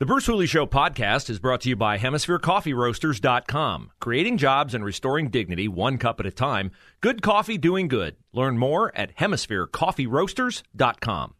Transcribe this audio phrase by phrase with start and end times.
[0.00, 3.90] The Bruce Hooley Show podcast is brought to you by HemisphereCoffeeRoasters.com.
[4.00, 6.70] Creating jobs and restoring dignity one cup at a time.
[7.02, 8.16] Good coffee doing good.
[8.32, 11.34] Learn more at HemisphereCoffeeRoasters.com.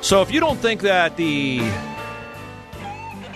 [0.00, 1.60] So if you don't think that the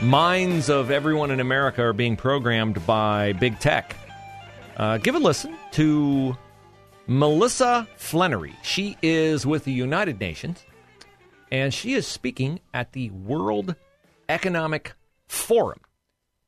[0.01, 3.95] minds of everyone in America are being programmed by big tech,
[4.79, 6.39] uh, give a listen to
[7.11, 8.55] Melissa Flannery.
[8.63, 10.65] She is with the United Nations
[11.51, 13.75] and she is speaking at the World
[14.29, 14.93] Economic
[15.27, 15.81] Forum.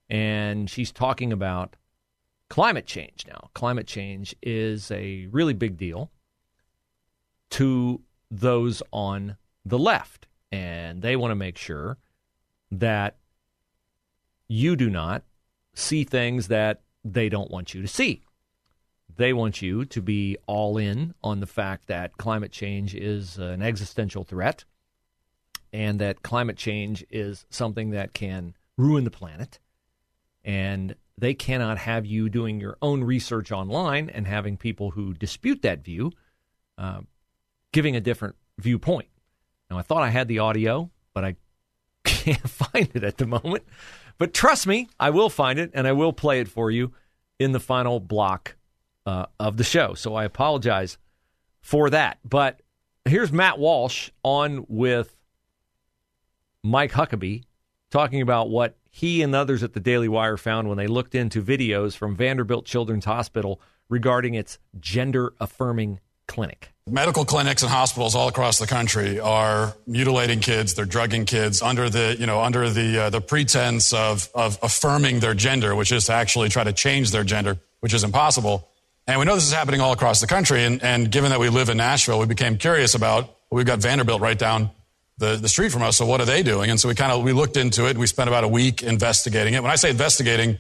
[0.09, 1.75] And she's talking about
[2.49, 3.51] climate change now.
[3.55, 6.13] Climate change is a really big deal
[7.51, 8.01] to
[8.31, 10.29] those on the left.
[10.53, 11.99] And they want to make sure
[12.71, 13.17] that
[14.47, 15.25] you do not
[15.75, 18.23] see things that they don't want you to see.
[19.17, 23.63] They want you to be all in on the fact that climate change is an
[23.63, 24.65] existential threat
[25.73, 29.59] and that climate change is something that can ruin the planet.
[30.45, 35.63] And they cannot have you doing your own research online and having people who dispute
[35.63, 36.13] that view
[36.79, 37.01] uh,
[37.73, 39.09] giving a different viewpoint.
[39.71, 41.37] Now, I thought I had the audio, but I
[42.05, 43.65] can't find it at the moment.
[44.19, 46.93] But trust me, I will find it and I will play it for you
[47.39, 48.57] in the final block
[49.07, 49.95] uh, of the show.
[49.95, 50.99] So I apologize
[51.61, 52.19] for that.
[52.25, 52.61] But
[53.05, 55.17] here's Matt Walsh on with
[56.63, 57.45] Mike Huckabee
[57.91, 61.43] talking about what he and others at the Daily Wire found when they looked into
[61.43, 66.73] videos from Vanderbilt Children's Hospital regarding its gender affirming clinic.
[66.89, 70.75] Medical clinics and hospitals all across the country are mutilating kids.
[70.75, 75.21] They're drugging kids under the, you know, under the uh, the pretense of of affirming
[75.21, 78.69] their gender, which is to actually try to change their gender, which is impossible.
[79.07, 80.65] And we know this is happening all across the country.
[80.65, 83.37] And, and given that we live in Nashville, we became curious about.
[83.51, 84.71] We've got Vanderbilt right down
[85.19, 85.97] the, the street from us.
[85.97, 86.71] So what are they doing?
[86.71, 87.99] And so we kind of we looked into it.
[87.99, 89.63] We spent about a week investigating it.
[89.63, 90.59] When I say investigating,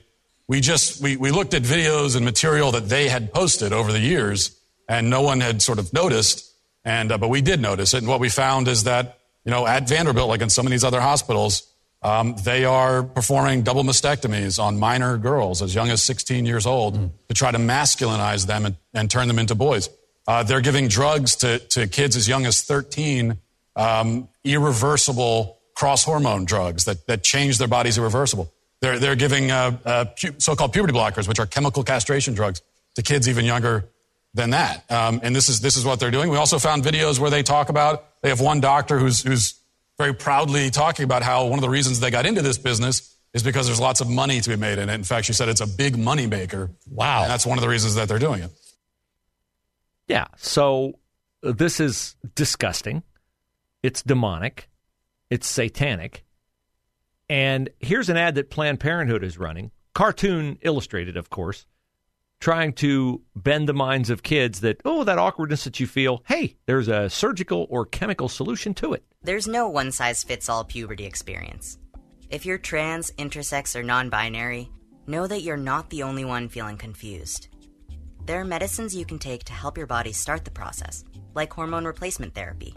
[0.48, 4.00] we just we, we looked at videos and material that they had posted over the
[4.00, 6.52] years and no one had sort of noticed.
[6.84, 9.66] And uh, but we did notice it, and what we found is that you know
[9.66, 11.71] at Vanderbilt, like in some of these other hospitals,
[12.02, 16.98] um, they are performing double mastectomies on minor girls as young as 16 years old
[16.98, 17.10] mm.
[17.28, 19.88] to try to masculinize them and, and turn them into boys.
[20.26, 23.38] Uh, they're giving drugs to, to kids as young as 13,
[23.76, 28.52] um, irreversible cross hormone drugs that, that change their bodies irreversible.
[28.80, 32.62] They're, they're giving uh, uh, pu- so called puberty blockers, which are chemical castration drugs,
[32.96, 33.88] to kids even younger
[34.34, 34.90] than that.
[34.90, 36.30] Um, and this is, this is what they're doing.
[36.30, 39.54] We also found videos where they talk about, they have one doctor who's, who's
[40.02, 43.44] very proudly talking about how one of the reasons they got into this business is
[43.44, 44.94] because there's lots of money to be made in it.
[44.94, 46.72] In fact, she said it's a big money maker.
[46.90, 47.22] Wow.
[47.22, 48.50] And that's one of the reasons that they're doing it.
[50.08, 50.26] Yeah.
[50.38, 50.98] So
[51.44, 53.04] uh, this is disgusting.
[53.84, 54.68] It's demonic.
[55.30, 56.24] It's satanic.
[57.28, 61.64] And here's an ad that Planned Parenthood is running, cartoon illustrated, of course,
[62.42, 66.56] trying to bend the minds of kids that, oh, that awkwardness that you feel, hey,
[66.66, 69.04] there's a surgical or chemical solution to it.
[69.22, 71.78] There's no one size fits all puberty experience.
[72.30, 74.68] If you're trans, intersex, or non binary,
[75.06, 77.46] know that you're not the only one feeling confused.
[78.26, 81.04] There are medicines you can take to help your body start the process,
[81.34, 82.74] like hormone replacement therapy.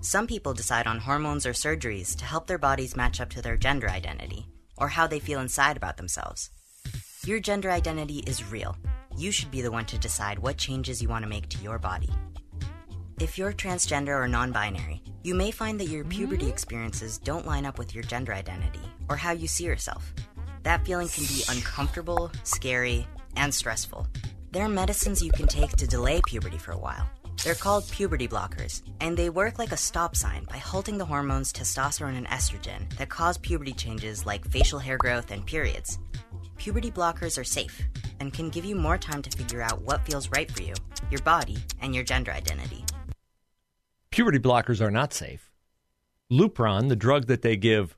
[0.00, 3.58] Some people decide on hormones or surgeries to help their bodies match up to their
[3.58, 4.46] gender identity,
[4.78, 6.50] or how they feel inside about themselves.
[7.26, 8.76] Your gender identity is real.
[9.16, 11.78] You should be the one to decide what changes you want to make to your
[11.78, 12.10] body.
[13.20, 17.64] If you're transgender or non binary, you may find that your puberty experiences don't line
[17.64, 20.12] up with your gender identity or how you see yourself.
[20.64, 23.06] That feeling can be uncomfortable, scary,
[23.36, 24.08] and stressful.
[24.50, 27.08] There are medicines you can take to delay puberty for a while.
[27.44, 31.52] They're called puberty blockers, and they work like a stop sign by halting the hormones
[31.52, 35.98] testosterone and estrogen that cause puberty changes like facial hair growth and periods
[36.56, 37.82] puberty blockers are safe
[38.20, 40.74] and can give you more time to figure out what feels right for you,
[41.10, 42.84] your body, and your gender identity.
[44.10, 45.50] Puberty blockers are not safe.
[46.30, 47.96] Lupron, the drug that they give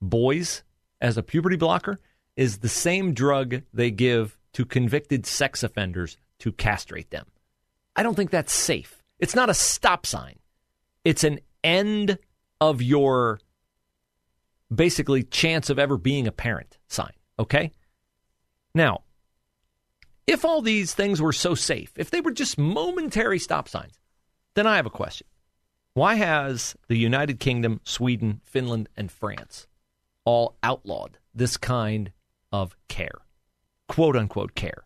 [0.00, 0.62] boys
[1.00, 2.00] as a puberty blocker,
[2.36, 7.26] is the same drug they give to convicted sex offenders to castrate them.
[7.96, 9.02] I don't think that's safe.
[9.18, 10.36] It's not a stop sign.
[11.04, 12.18] It's an end
[12.60, 13.40] of your
[14.74, 17.72] basically chance of ever being a parent sign, okay?
[18.74, 19.02] Now,
[20.26, 23.98] if all these things were so safe, if they were just momentary stop signs,
[24.54, 25.26] then I have a question.
[25.92, 29.68] Why has the United Kingdom, Sweden, Finland, and France
[30.24, 32.12] all outlawed this kind
[32.50, 33.20] of care?
[33.86, 34.84] Quote unquote care.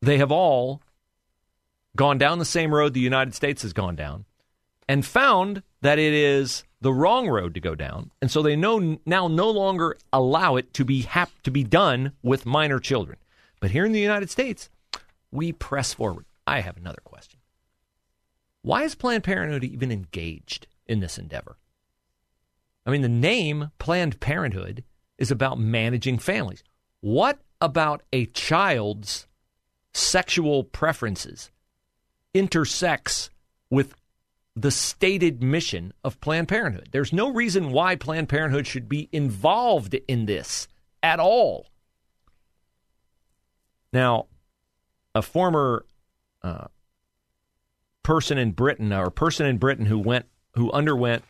[0.00, 0.82] They have all
[1.96, 4.26] gone down the same road the United States has gone down
[4.88, 8.98] and found that it is the wrong road to go down, and so they know
[9.06, 13.16] now no longer allow it to be hap- to be done with minor children.
[13.58, 14.68] But here in the United States,
[15.32, 16.26] we press forward.
[16.46, 17.40] I have another question.
[18.60, 21.56] Why is Planned Parenthood even engaged in this endeavor?
[22.84, 24.84] I mean, the name Planned Parenthood
[25.16, 26.62] is about managing families.
[27.00, 29.26] What about a child's
[29.94, 31.50] sexual preferences
[32.34, 33.30] intersects
[33.70, 33.94] with
[34.56, 36.88] the stated mission of Planned Parenthood.
[36.92, 40.68] There's no reason why Planned Parenthood should be involved in this
[41.02, 41.66] at all.
[43.92, 44.26] Now,
[45.14, 45.84] a former
[46.42, 46.66] uh,
[48.02, 51.24] person in Britain or person in Britain who went who underwent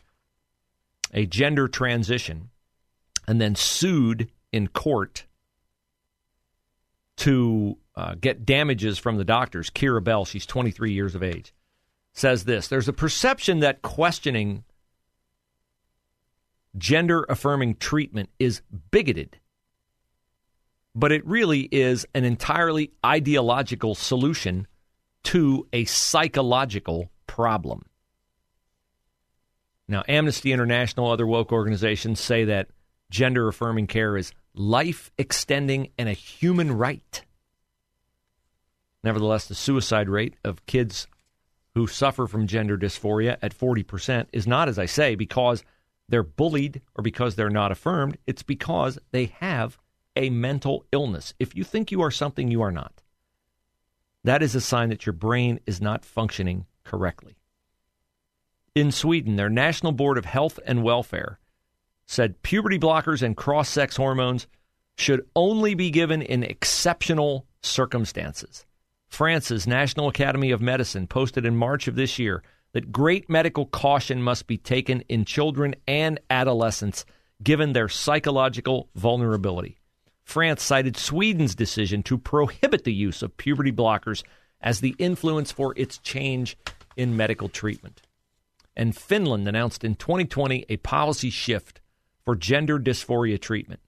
[1.13, 2.49] a gender transition
[3.27, 5.25] and then sued in court
[7.17, 9.71] to uh, get damages from the doctors.
[9.71, 11.53] Keira Bell, she's 23 years of age
[12.15, 14.63] says this There's a perception that questioning
[16.75, 19.37] gender affirming treatment is bigoted,
[20.95, 24.65] but it really is an entirely ideological solution
[25.23, 27.85] to a psychological problem.
[29.87, 32.69] Now, Amnesty International, other woke organizations say that
[33.11, 37.23] gender affirming care is life extending and a human right.
[39.03, 41.07] Nevertheless, the suicide rate of kids
[41.75, 45.63] who suffer from gender dysphoria at 40% is not, as I say, because
[46.07, 48.17] they're bullied or because they're not affirmed.
[48.25, 49.77] It's because they have
[50.15, 51.33] a mental illness.
[51.37, 53.03] If you think you are something you are not,
[54.23, 57.35] that is a sign that your brain is not functioning correctly.
[58.73, 61.39] In Sweden, their National Board of Health and Welfare
[62.07, 64.47] said puberty blockers and cross sex hormones
[64.97, 68.65] should only be given in exceptional circumstances.
[69.15, 74.21] France's National Academy of Medicine posted in March of this year that great medical caution
[74.21, 77.05] must be taken in children and adolescents
[77.41, 79.77] given their psychological vulnerability.
[80.25, 84.21] France cited Sweden's decision to prohibit the use of puberty blockers
[84.59, 86.57] as the influence for its change
[86.97, 88.01] in medical treatment.
[88.75, 91.79] And Finland announced in 2020 a policy shift
[92.25, 93.79] for gender dysphoria treatment,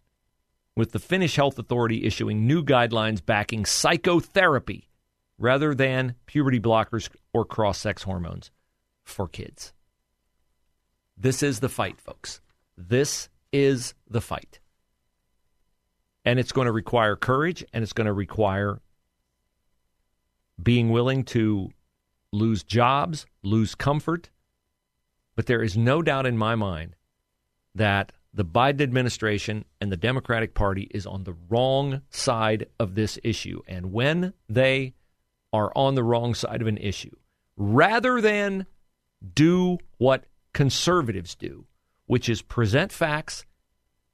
[0.78, 4.88] with the Finnish Health Authority issuing new guidelines backing psychotherapy
[5.38, 8.52] rather than puberty blockers or cross sex hormones
[9.04, 9.74] for kids.
[11.18, 12.42] This is the fight, folks.
[12.78, 14.60] This is the fight.
[16.26, 18.80] And it's going to require courage and it's going to require
[20.62, 21.70] being willing to
[22.32, 24.30] lose jobs, lose comfort.
[25.36, 26.96] But there is no doubt in my mind
[27.76, 33.18] that the Biden administration and the Democratic Party is on the wrong side of this
[33.24, 33.62] issue.
[33.68, 34.94] And when they
[35.58, 37.16] are on the wrong side of an issue
[37.58, 38.68] rather than
[39.34, 41.66] do what conservatives do,
[42.06, 43.44] which is present facts,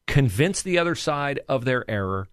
[0.07, 2.29] convince the other side of their error,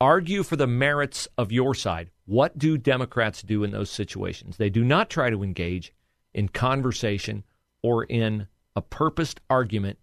[0.00, 2.10] argue for the merits of your side.
[2.24, 4.56] What do Democrats do in those situations?
[4.56, 5.92] They do not try to engage
[6.32, 7.42] in conversation
[7.82, 8.46] or in
[8.76, 9.98] a purposed argument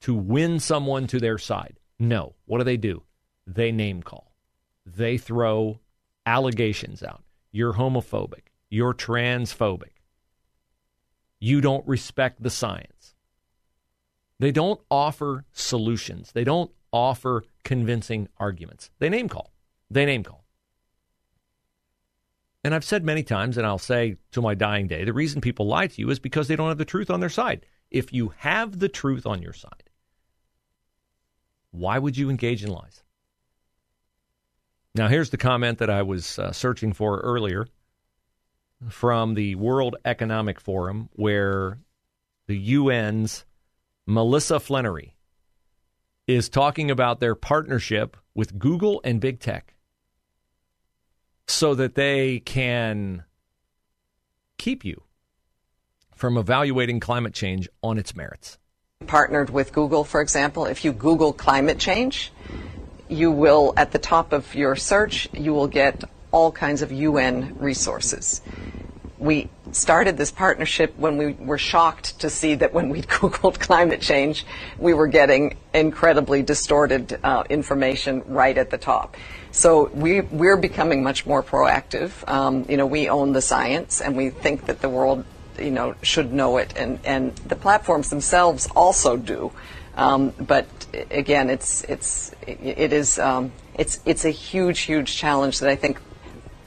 [0.00, 1.78] to win someone to their side.
[2.00, 2.34] No.
[2.46, 3.04] What do they do?
[3.46, 4.34] They name call.
[4.84, 5.78] They throw
[6.26, 7.22] allegations out.
[7.52, 8.48] You're homophobic.
[8.70, 9.92] You're transphobic.
[11.38, 13.14] You don't respect the science.
[14.38, 16.32] They don't offer solutions.
[16.32, 18.90] They don't offer convincing arguments.
[18.98, 19.52] They name call.
[19.90, 20.44] They name call.
[22.64, 25.66] And I've said many times, and I'll say to my dying day, the reason people
[25.66, 27.66] lie to you is because they don't have the truth on their side.
[27.90, 29.90] If you have the truth on your side,
[31.72, 33.02] why would you engage in lies?
[34.94, 37.66] Now, here's the comment that I was uh, searching for earlier
[38.90, 41.78] from the World Economic Forum, where
[42.46, 43.46] the UN's
[44.06, 45.12] Melissa Flenory
[46.26, 49.74] is talking about their partnership with Google and big tech
[51.46, 53.24] so that they can
[54.58, 55.02] keep you
[56.14, 58.58] from evaluating climate change on its merits.
[59.06, 62.30] Partnered with Google, for example, if you Google climate change,
[63.12, 67.56] you will, at the top of your search, you will get all kinds of UN
[67.58, 68.40] resources.
[69.18, 74.00] We started this partnership when we were shocked to see that when we Googled climate
[74.00, 74.44] change,
[74.78, 79.16] we were getting incredibly distorted uh, information right at the top.
[79.52, 82.26] So we, we're becoming much more proactive.
[82.28, 85.24] Um, you know, we own the science, and we think that the world,
[85.58, 89.52] you know, should know it, and, and the platforms themselves also do.
[89.96, 90.66] Um, but
[91.10, 96.00] again, it's it's it is um, it's it's a huge huge challenge that I think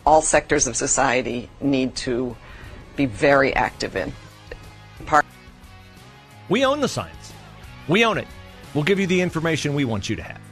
[0.05, 2.35] all sectors of society need to
[2.95, 4.13] be very active in.
[5.05, 5.25] Part-
[6.49, 7.33] we own the science.
[7.87, 8.27] We own it.
[8.73, 10.44] We'll give you the information we want you to have.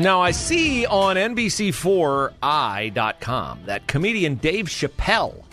[0.00, 5.44] Now, I see on NBC4i.com that comedian Dave Chappelle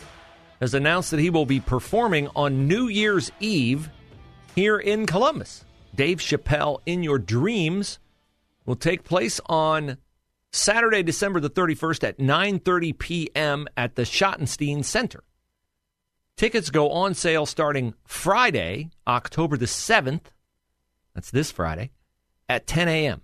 [0.62, 3.90] has announced that he will be performing on New Year's Eve
[4.56, 5.66] here in Columbus.
[5.94, 8.00] Dave Chappelle in Your Dreams
[8.66, 9.98] will take place on
[10.54, 13.68] Saturday, December the 31st at 9:30 p.m.
[13.76, 15.26] at the Schottenstein Center.
[16.38, 20.28] Tickets go on sale starting Friday, October the 7th.
[21.14, 21.92] That's this Friday
[22.48, 23.24] at 10 a.m.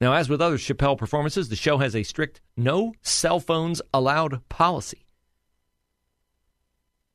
[0.00, 4.48] Now, as with other Chappelle performances, the show has a strict no cell phones allowed
[4.48, 5.06] policy.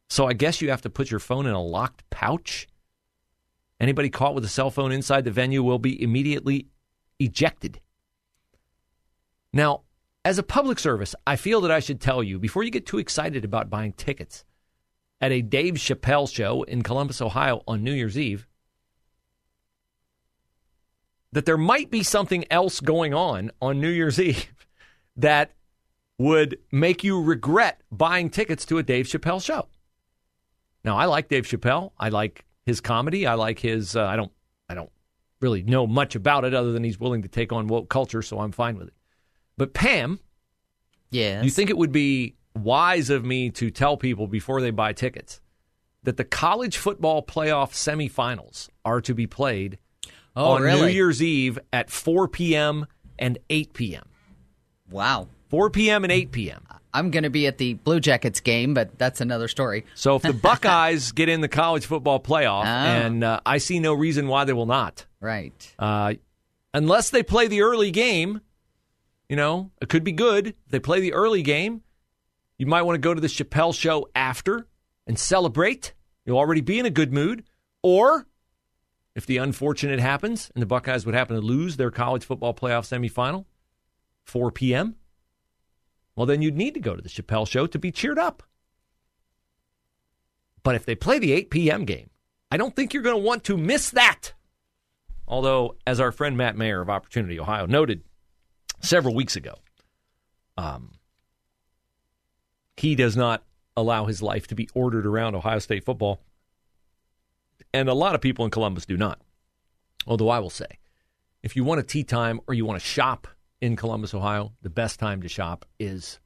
[0.09, 2.67] So I guess you have to put your phone in a locked pouch.
[3.79, 6.67] Anybody caught with a cell phone inside the venue will be immediately
[7.19, 7.79] ejected.
[9.53, 9.81] Now,
[10.25, 12.97] as a public service, I feel that I should tell you before you get too
[12.97, 14.43] excited about buying tickets
[15.21, 18.47] at a Dave Chappelle show in Columbus, Ohio on New Year's Eve
[21.33, 24.53] that there might be something else going on on New Year's Eve
[25.17, 25.51] that
[26.17, 29.67] would make you regret buying tickets to a Dave Chappelle show.
[30.85, 31.91] Now, I like Dave Chappelle.
[31.97, 33.25] I like his comedy.
[33.25, 33.95] I like his.
[33.95, 34.31] Uh, I don't.
[34.69, 34.91] I don't
[35.39, 38.39] really know much about it other than he's willing to take on woke culture, so
[38.39, 38.93] I'm fine with it.
[39.57, 40.19] But Pam,
[41.09, 44.93] yes, you think it would be wise of me to tell people before they buy
[44.93, 45.41] tickets
[46.03, 49.79] that the college football playoff semifinals are to be played
[50.35, 50.81] oh, on really?
[50.81, 52.85] New Year's Eve at 4 p.m.
[53.19, 54.03] and 8 p.m.
[54.89, 55.27] Wow.
[55.49, 56.03] 4 p.m.
[56.03, 56.65] and 8 p.m.
[56.93, 59.85] I'm going to be at the Blue Jackets game, but that's another story.
[59.95, 62.67] So if the Buckeyes get in the college football playoff, Oh.
[62.67, 65.73] and uh, I see no reason why they will not, Right.
[65.79, 66.13] uh,
[66.73, 68.41] unless they play the early game,
[69.27, 70.47] you know, it could be good.
[70.47, 71.81] If they play the early game,
[72.59, 74.67] you might want to go to the Chappelle show after
[75.07, 75.93] and celebrate.
[76.25, 77.43] You'll already be in a good mood.
[77.81, 78.27] Or
[79.15, 82.87] if the unfortunate happens and the Buckeyes would happen to lose their college football playoff
[82.87, 83.45] semifinal,
[84.23, 84.95] 4 p.m.,
[86.15, 88.43] well, then you'd need to go to the Chappelle show to be cheered up.
[90.61, 91.85] But if they play the 8 p.m.
[91.85, 92.09] game,
[92.51, 94.33] I don't think you're going to want to miss that.
[95.27, 98.03] Although, as our friend Matt Mayer of Opportunity Ohio noted
[98.81, 99.55] several weeks ago,
[100.57, 100.91] um,
[102.77, 103.43] he does not
[103.75, 106.21] allow his life to be ordered around Ohio State football.
[107.73, 109.19] And a lot of people in Columbus do not.
[110.07, 110.79] Although I will say,
[111.41, 113.27] if you want a tee time or you want to shop
[113.61, 116.19] in Columbus, Ohio, the best time to shop is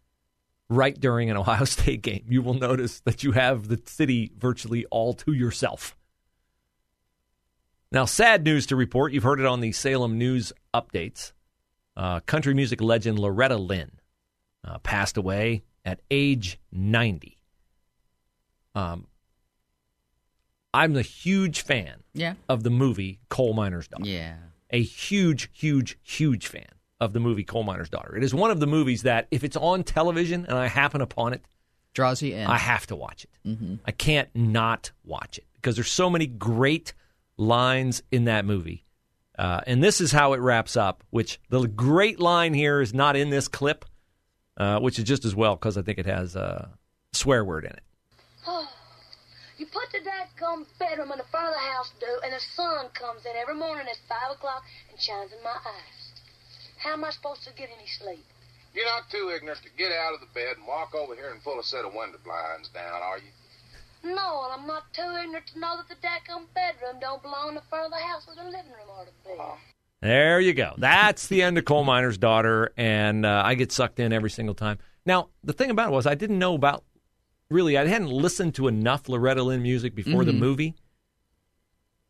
[0.69, 2.25] right during an Ohio State game.
[2.27, 5.95] You will notice that you have the city virtually all to yourself.
[7.91, 9.13] Now, sad news to report.
[9.13, 11.31] You've heard it on the Salem News updates.
[11.95, 13.91] Uh, country music legend Loretta Lynn
[14.63, 17.37] uh, passed away at age 90.
[18.75, 19.07] Um,
[20.77, 22.33] I'm a huge fan Yeah.
[22.49, 24.05] of the movie Coal Miner's Daughter.
[24.07, 24.35] Yeah.
[24.69, 26.67] A huge, huge, huge fan
[26.99, 28.15] of the movie Coal Miner's Daughter.
[28.15, 31.33] It is one of the movies that, if it's on television and I happen upon
[31.33, 31.41] it,
[31.93, 32.45] Draws you in.
[32.45, 33.79] I have to watch it.
[33.85, 36.93] I can't not watch it because there's so many great
[37.37, 38.85] lines in that movie.
[39.37, 43.15] Uh, and this is how it wraps up, which the great line here is not
[43.15, 43.85] in this clip,
[44.57, 46.69] uh, which is just as well because I think it has a
[47.13, 47.81] swear word in it.
[50.07, 53.35] You put bedroom in the front of the house, do, and the sun comes in
[53.35, 55.99] every morning at 5 o'clock and shines in my eyes.
[56.77, 58.23] How am I supposed to get any sleep?
[58.73, 61.43] You're not too ignorant to get out of the bed and walk over here and
[61.43, 64.15] pull a set of window blinds down, are you?
[64.15, 67.55] No, and I'm not too ignorant to know that the dadgum bedroom don't belong in
[67.55, 69.35] the front of the house where the living room ought to be.
[70.01, 70.75] There you go.
[70.77, 74.55] That's the end of Coal Miner's Daughter, and uh, I get sucked in every single
[74.55, 74.77] time.
[75.05, 76.83] Now, the thing about it was I didn't know about
[77.49, 77.77] really.
[77.77, 80.75] I hadn't listened to enough Loretta Lynn music before the movie.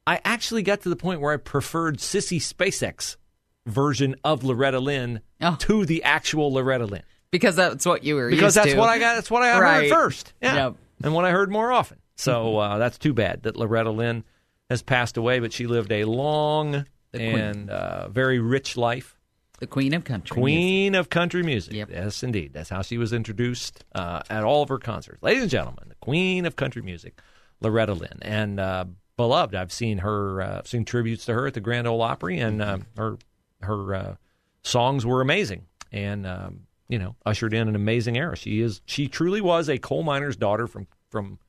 [0.05, 3.17] I actually got to the point where I preferred Sissy Spacek
[3.65, 5.55] version of Loretta Lynn Oh.
[5.59, 7.03] to the actual Loretta Lynn.
[7.29, 8.77] because that's what you were because that's to.
[8.77, 9.15] what I got.
[9.15, 9.89] That's what I Right.
[9.89, 10.33] heard first.
[10.41, 10.75] Yeah, Yep.
[11.03, 11.97] and what I heard more often.
[12.15, 14.23] So uh, that's too bad that Loretta Lynn
[14.69, 19.16] has passed away, but she lived a long and uh, very rich life.
[19.59, 20.35] The queen of country.
[20.35, 20.41] music.
[20.41, 21.73] Queen of country music.
[21.73, 21.89] Yep.
[21.91, 22.53] Yes, indeed.
[22.53, 25.21] That's how she was introduced uh, at all of her concerts.
[25.23, 27.19] Ladies and gentlemen, the queen of country music,
[27.61, 28.85] Loretta Lynn, and uh,
[29.15, 29.55] beloved.
[29.55, 32.77] I've seen her, uh, seen tributes to her at the Grand Ole Opry, and uh,
[32.97, 33.17] her
[33.61, 34.15] her uh,
[34.63, 38.35] songs were amazing, and um, you know, ushered in an amazing era.
[38.37, 41.39] She is, she truly was a coal miner's daughter from from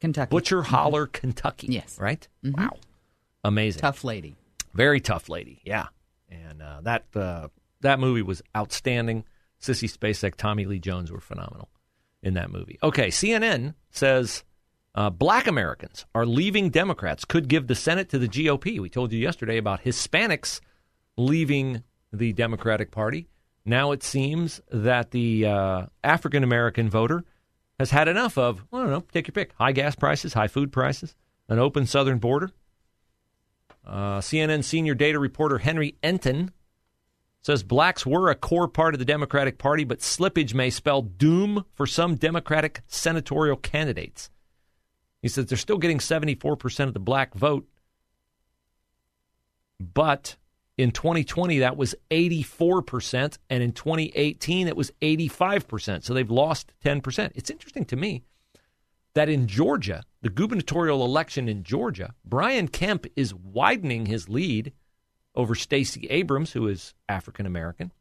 [0.00, 0.30] Kentucky.
[0.30, 1.66] Butcher Holler, Kentucky.
[1.70, 1.98] Yes.
[2.00, 2.26] right.
[2.42, 2.76] Wow,
[3.44, 4.36] amazing Tough lady.
[4.72, 5.60] very tough lady.
[5.64, 5.88] Yeah,
[6.30, 7.48] and uh, that uh,
[7.80, 9.24] that movie was outstanding.
[9.60, 11.68] Sissy Spacek, Tommy Lee Jones were phenomenal
[12.22, 12.78] in that movie.
[12.82, 14.44] Okay, CNN says
[14.94, 17.24] uh, Black Americans are leaving Democrats.
[17.24, 18.78] Could give the Senate to the GOP.
[18.80, 20.60] We told you yesterday about Hispanics
[21.16, 21.82] leaving
[22.12, 23.28] the Democratic Party.
[23.64, 27.24] Now it seems that the uh, African American voter
[27.78, 30.72] has had enough of, I don't know, take your pick high gas prices, high food
[30.72, 31.14] prices,
[31.48, 32.50] an open southern border.
[33.86, 36.50] Uh, CNN senior data reporter Henry Enten
[37.42, 41.64] says blacks were a core part of the Democratic Party, but slippage may spell doom
[41.72, 44.30] for some Democratic senatorial candidates.
[45.22, 47.66] He says they're still getting 74% of the black vote,
[49.80, 50.36] but
[50.76, 56.04] in 2020 that was 84%, and in 2018 it was 85%.
[56.04, 57.32] So they've lost 10%.
[57.34, 58.22] It's interesting to me
[59.14, 64.72] that in Georgia, the gubernatorial election in Georgia, Brian Kemp is widening his lead
[65.38, 67.92] over Stacey Abrams, who is African American.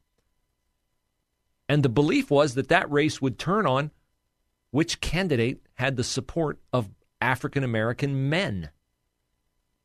[1.70, 3.92] And the belief was that that race would turn on
[4.72, 6.90] which candidate had the support of
[7.22, 8.72] African American men.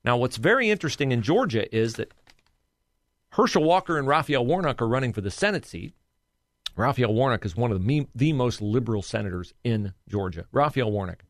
[0.03, 2.13] Now, what's very interesting in Georgia is that
[3.31, 5.95] Herschel Walker and Raphael Warnock are running for the Senate seat.
[6.75, 10.47] Raphael Warnock is one of the, me- the most liberal senators in Georgia.
[10.53, 11.25] Raphael Warnock.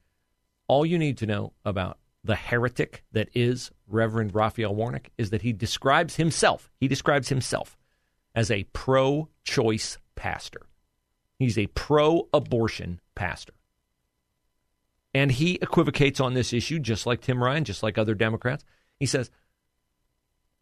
[0.69, 5.43] All you need to know about the heretic that is Reverend Raphael Warnock is that
[5.43, 7.77] he describes himself, he describes himself
[8.35, 10.63] as a pro choice pastor.
[11.39, 13.55] He's a pro abortion pastor.
[15.15, 18.65] And he equivocates on this issue, just like Tim Ryan, just like other Democrats.
[18.99, 19.31] He says,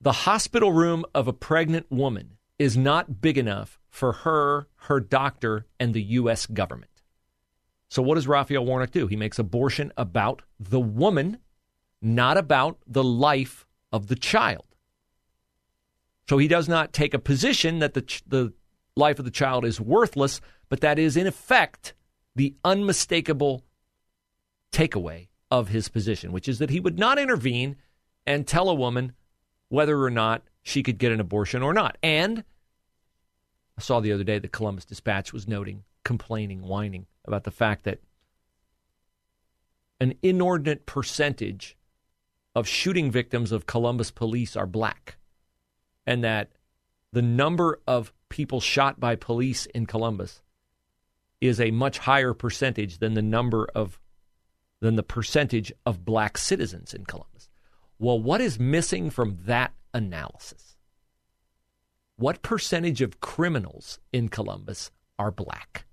[0.00, 5.66] the hospital room of a pregnant woman is not big enough for her, her doctor,
[5.78, 6.46] and the U.S.
[6.46, 7.02] government.
[7.88, 9.06] So, what does Raphael Warnock do?
[9.06, 11.38] He makes abortion about the woman,
[12.02, 14.64] not about the life of the child.
[16.28, 18.52] So, he does not take a position that the, ch- the
[18.96, 21.94] life of the child is worthless, but that is, in effect,
[22.36, 23.64] the unmistakable
[24.72, 27.76] takeaway of his position, which is that he would not intervene
[28.26, 29.12] and tell a woman
[29.68, 31.98] whether or not she could get an abortion or not.
[32.02, 32.44] And
[33.76, 37.84] I saw the other day that Columbus Dispatch was noting, complaining, whining about the fact
[37.84, 37.98] that
[40.00, 41.76] an inordinate percentage
[42.54, 45.16] of shooting victims of Columbus police are black,
[46.06, 46.50] and that
[47.12, 50.42] the number of people shot by police in Columbus
[51.40, 53.98] is a much higher percentage than the number of
[54.80, 57.48] than the percentage of black citizens in Columbus.
[57.98, 60.76] Well, what is missing from that analysis?
[62.16, 65.84] What percentage of criminals in Columbus are black?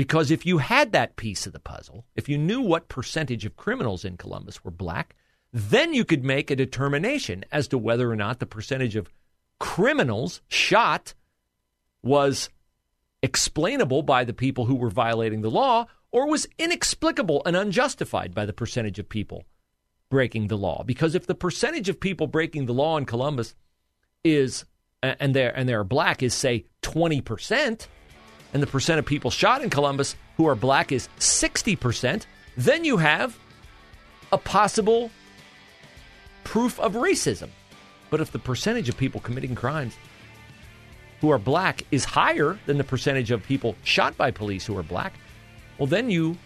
[0.00, 3.58] Because if you had that piece of the puzzle, if you knew what percentage of
[3.58, 5.14] criminals in Columbus were black,
[5.52, 9.12] then you could make a determination as to whether or not the percentage of
[9.58, 11.12] criminals shot
[12.02, 12.48] was
[13.22, 18.46] explainable by the people who were violating the law or was inexplicable and unjustified by
[18.46, 19.44] the percentage of people
[20.08, 20.82] breaking the law.
[20.82, 23.54] Because if the percentage of people breaking the law in Columbus
[24.24, 24.64] is
[25.02, 27.86] and they're and they're black is say 20%
[28.52, 32.96] and the percent of people shot in Columbus who are black is 60%, then you
[32.96, 33.38] have
[34.32, 35.10] a possible
[36.44, 37.48] proof of racism.
[38.10, 39.96] But if the percentage of people committing crimes
[41.20, 44.82] who are black is higher than the percentage of people shot by police who are
[44.82, 45.14] black,
[45.78, 46.36] well, then you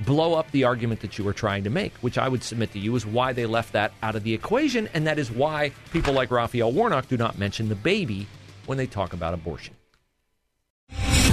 [0.00, 2.78] blow up the argument that you were trying to make, which I would submit to
[2.78, 4.88] you is why they left that out of the equation.
[4.94, 8.26] And that is why people like Raphael Warnock do not mention the baby
[8.66, 9.74] when they talk about abortion.